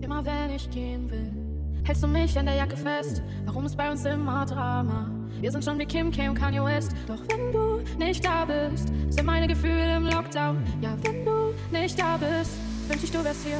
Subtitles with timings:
[0.00, 1.32] Immer wenn ich gehen will,
[1.84, 3.22] hältst du mich an der Jacke fest.
[3.44, 5.10] Warum ist bei uns immer Drama?
[5.40, 6.92] Wir sind schon wie Kim K und Kanye West.
[7.06, 10.62] Doch wenn du nicht da bist, sind meine Gefühle im Lockdown.
[10.80, 12.52] Ja, wenn du nicht da bist,
[12.88, 13.58] wünsch ich, du wärst hier.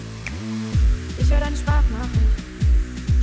[1.18, 2.46] Ich höre deine Sprachnachricht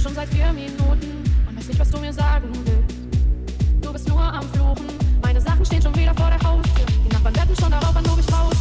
[0.04, 2.98] schon seit vier Minuten und weiß nicht, was du mir sagen willst.
[3.82, 4.88] Du bist nur am Fluchen,
[5.22, 6.86] meine Sachen stehen schon wieder vor der Haustür.
[7.06, 8.54] Die Nachbarn wetten schon darauf, wann du mich raus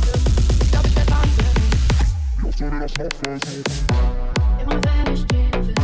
[0.63, 2.47] Ich glaube, ich werd wahnsinnig.
[2.47, 4.22] Oft soll das noch versuchen?
[5.13, 5.75] Immer wenn ich gehen will,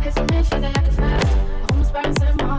[0.00, 2.49] hältst du mich an der Jacke fest.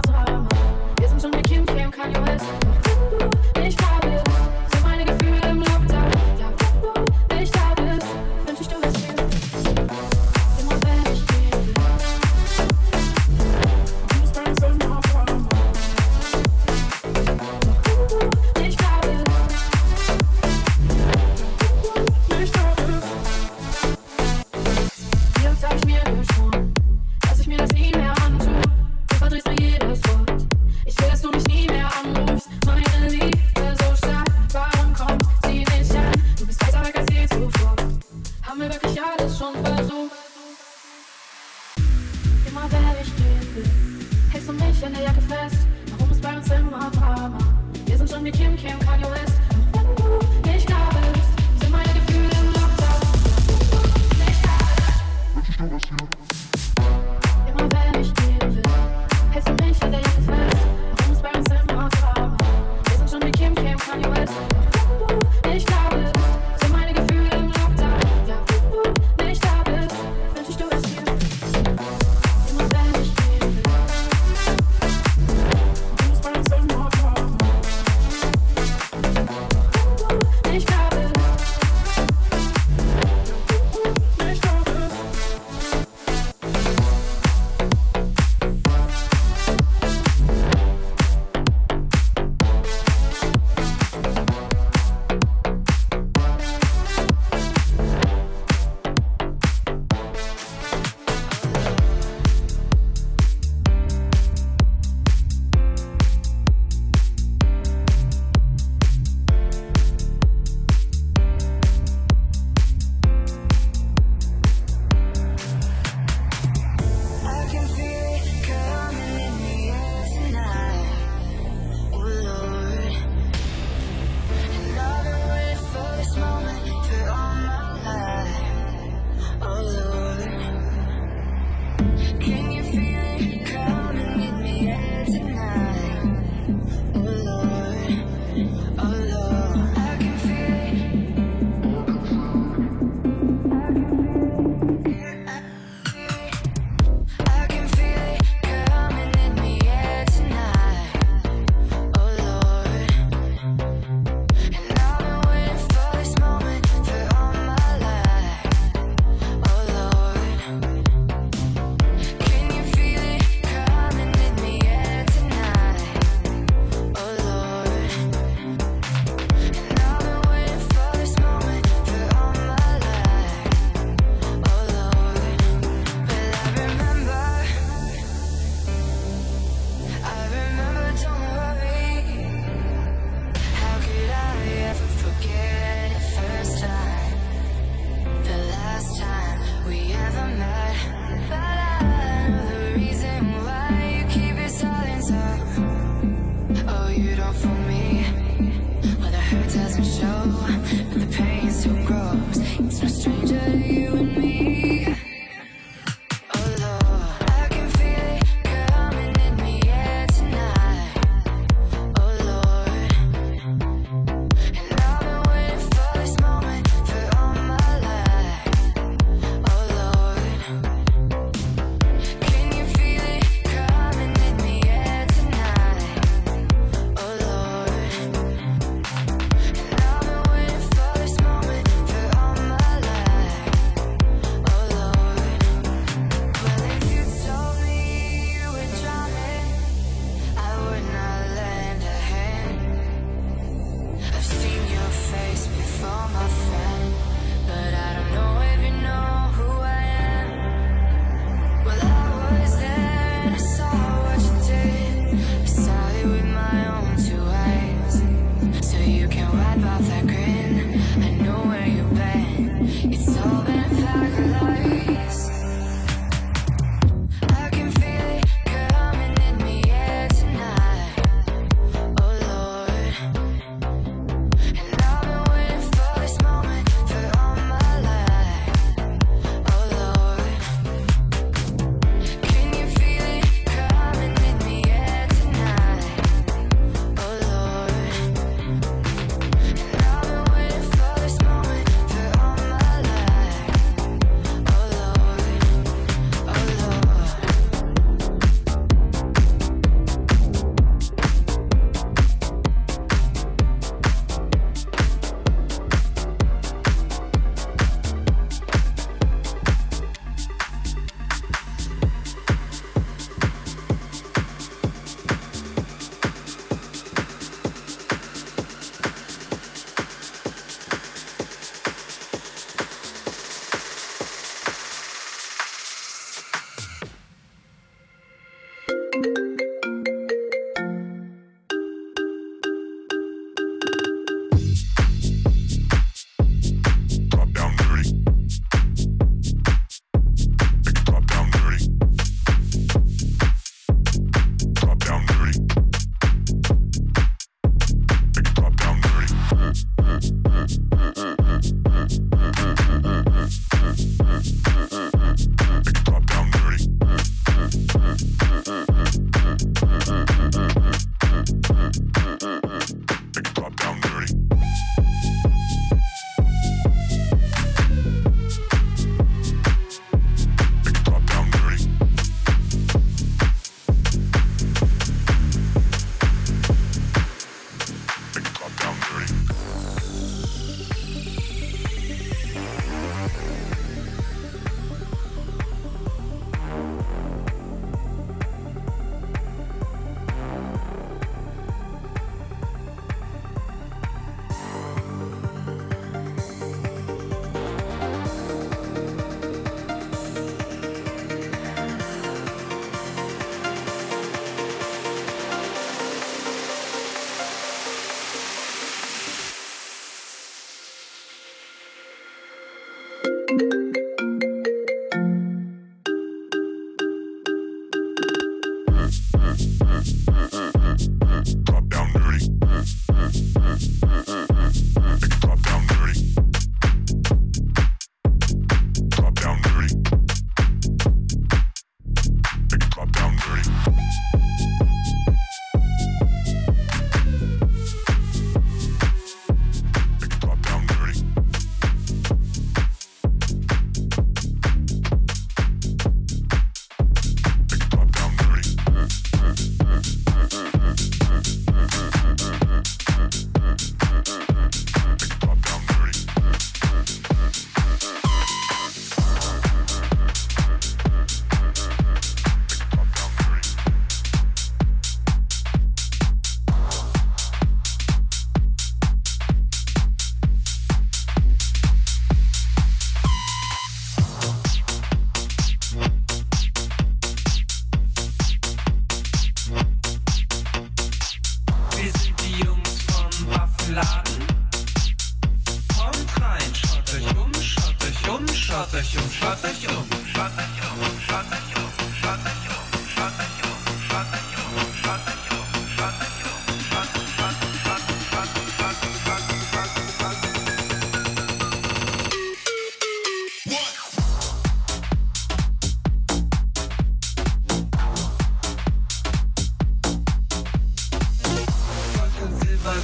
[55.69, 56.40] Bist, Wünsch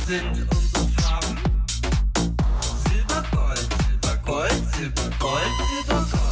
[0.07, 1.37] sind unsere Farben?
[2.87, 6.27] Silber, Gold, Silber, Gold, Silber, Gold, Silber, Gold.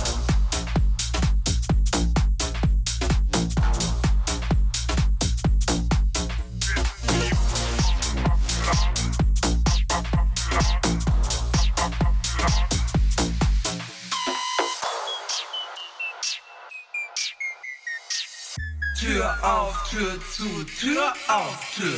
[18.98, 21.95] Tür auf, Tür zu, Tür auf, Tür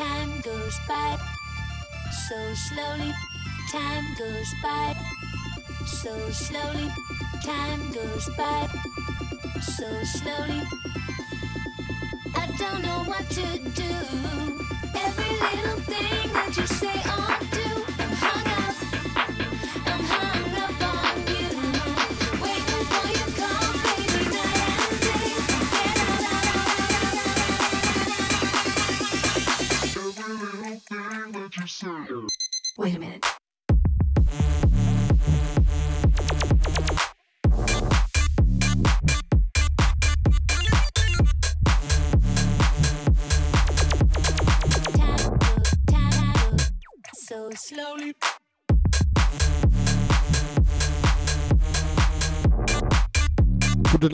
[0.00, 1.18] Time goes by
[2.26, 3.12] so slowly.
[3.70, 4.96] Time goes by
[5.84, 6.88] so slowly.
[7.44, 8.66] Time goes by
[9.60, 10.62] so slowly.
[12.34, 13.92] I don't know what to do.
[14.94, 17.49] Every little thing that you say on.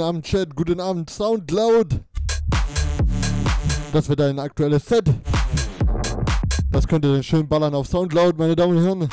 [0.06, 0.54] Abend, Chat.
[0.54, 2.00] Guten Abend, Soundcloud.
[3.92, 5.04] Das wird ein aktuelles Set.
[6.70, 9.08] Das könnt ihr dann schön ballern auf Soundcloud, meine Damen und Herren.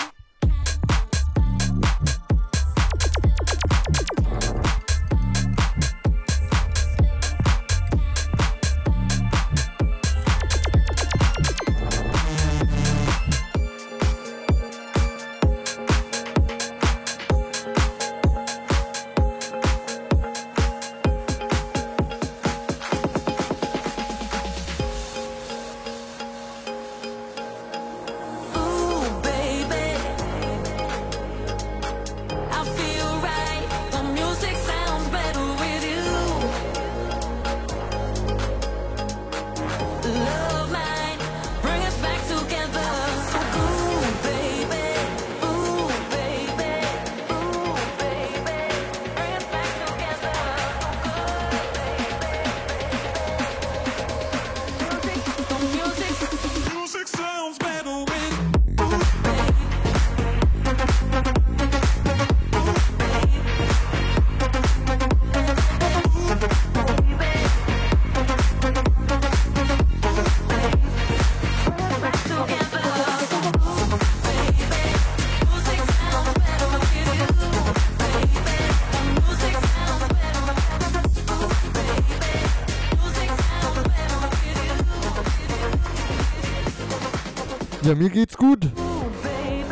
[87.94, 88.66] Leute, mir geht's gut.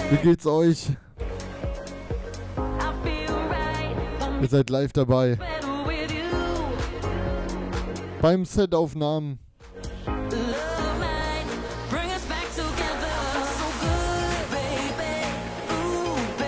[0.10, 0.89] Wie geht's euch?
[4.41, 5.38] Ihr seid live dabei.
[8.21, 9.39] Beim Setaufnahmen.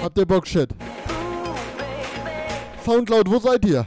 [0.01, 0.69] Habt ihr Bock, Shit?
[2.85, 3.85] Soundcloud, wo seid ihr?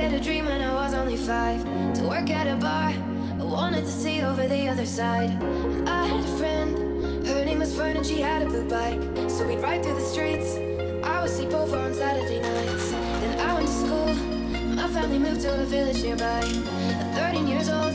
[0.00, 1.62] had a dream when I was only five
[1.96, 2.88] to work at a bar.
[3.38, 5.28] I wanted to see over the other side.
[5.28, 8.98] And I had a friend, her name was Fern, and she had a blue bike.
[9.28, 10.56] So we'd ride through the streets.
[11.04, 12.90] I would sleep over on Saturday nights.
[12.92, 14.14] Then I went to school.
[14.74, 16.44] My family moved to a village nearby.
[17.00, 17.94] At 13 years old,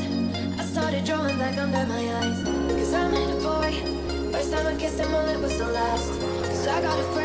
[0.60, 2.44] I started drawing black under my eyes.
[2.78, 4.32] Cause I met a boy.
[4.32, 6.10] First time I kissed him, well, it was the last.
[6.50, 7.25] Cause I got a friend.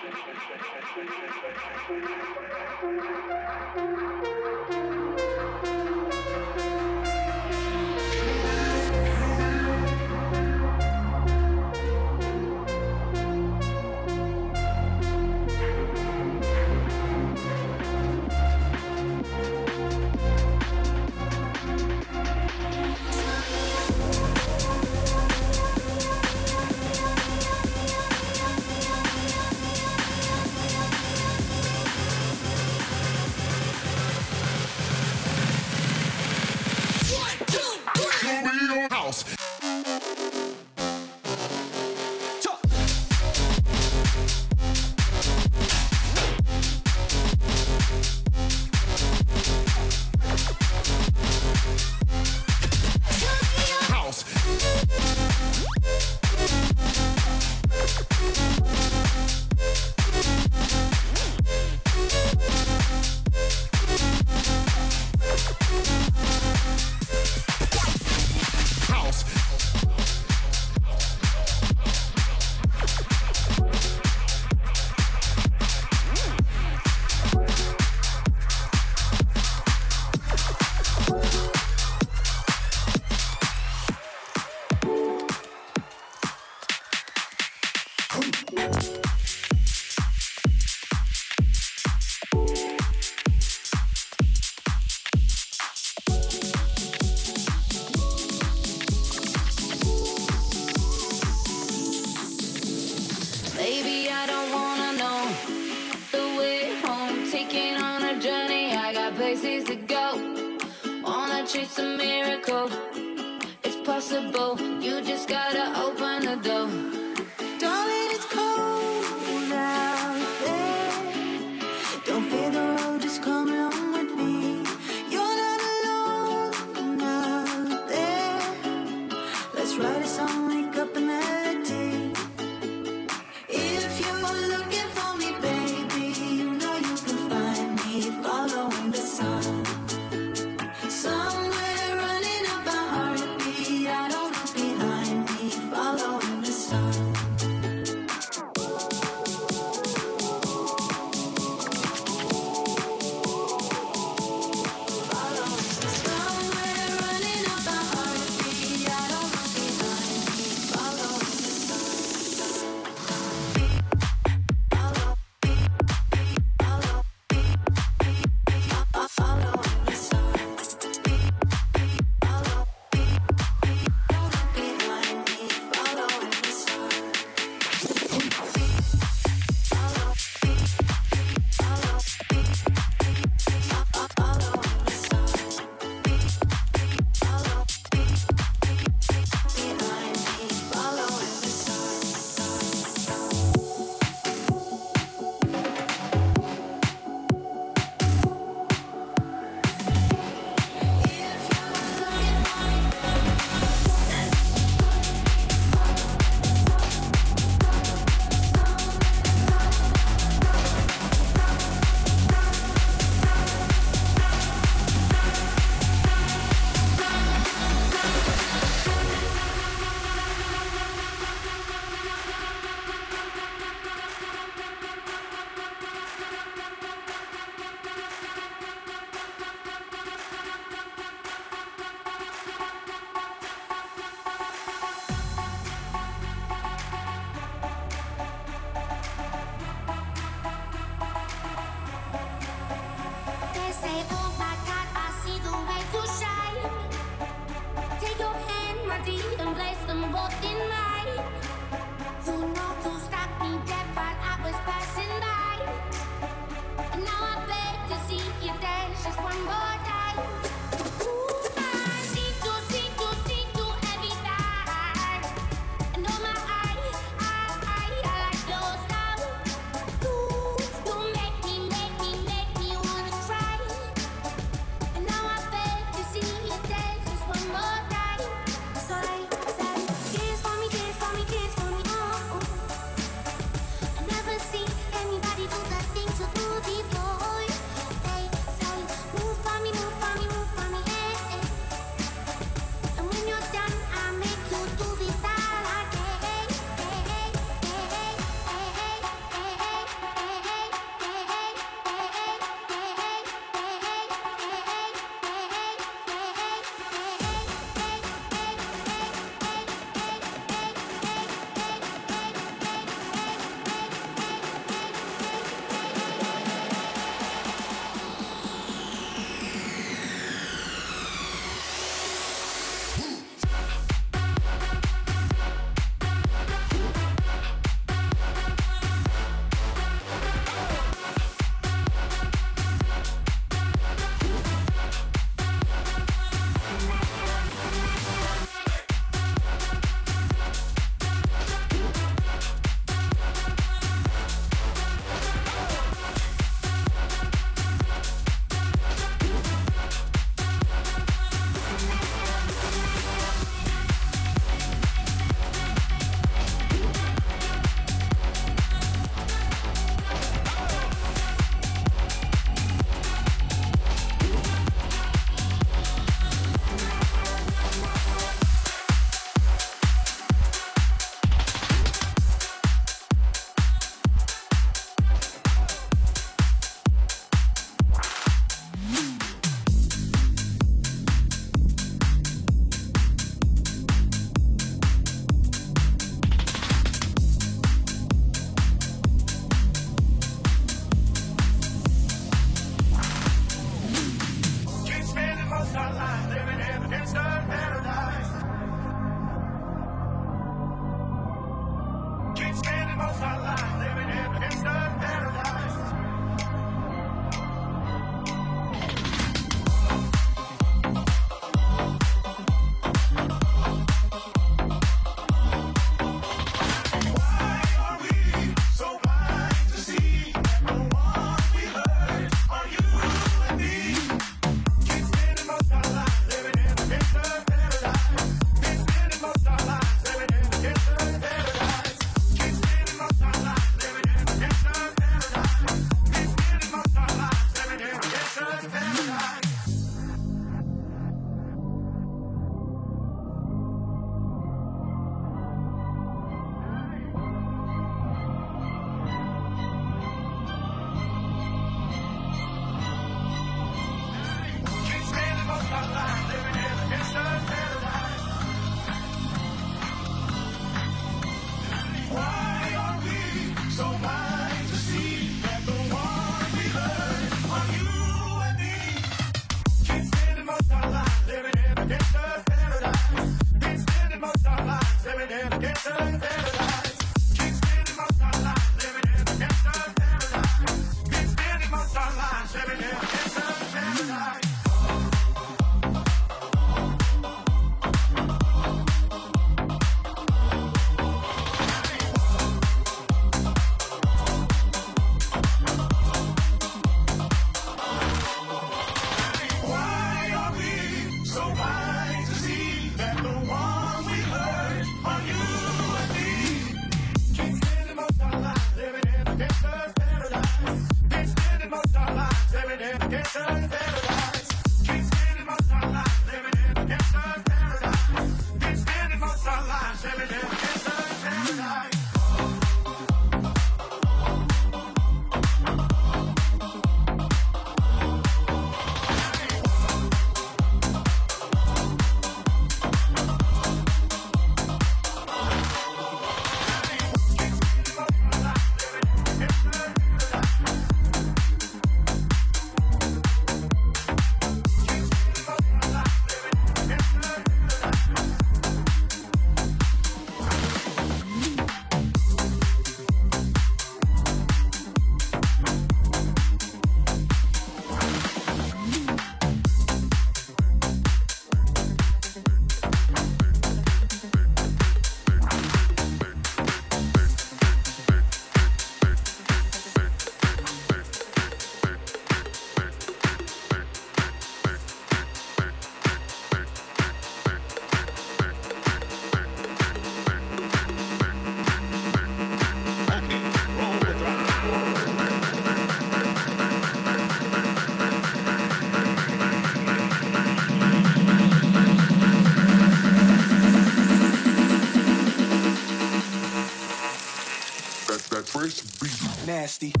[599.61, 600.00] Nasty.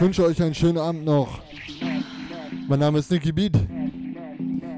[0.00, 1.42] Ich wünsche euch einen schönen Abend noch.
[2.66, 3.52] Mein Name ist Nicky Beat.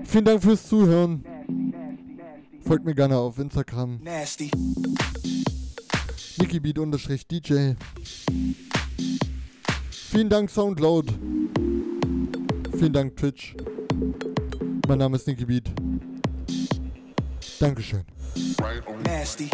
[0.03, 1.25] Vielen Dank fürs Zuhören.
[2.67, 4.01] Folgt mir gerne auf Instagram.
[4.03, 4.51] Nasty.
[6.39, 7.75] NickyBeat-DJ.
[9.93, 11.15] Vielen Dank Soundcloud.
[12.77, 13.55] Vielen Dank Twitch.
[14.89, 15.71] Mein Name ist Nicky Beat.
[17.61, 18.03] Dankeschön.
[19.05, 19.49] Nasty.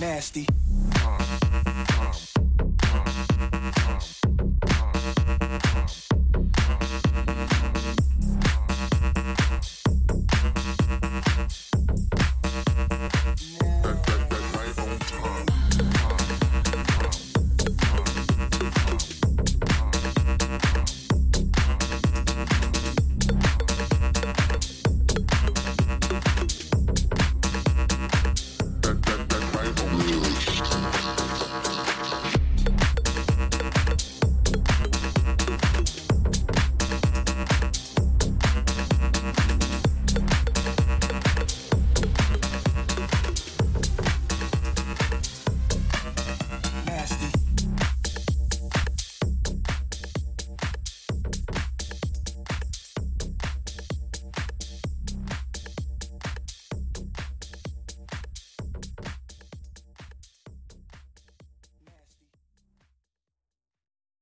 [0.00, 0.46] nasty.
[0.96, 1.43] Uh.